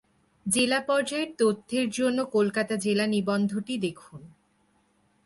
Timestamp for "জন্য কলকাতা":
1.89-2.75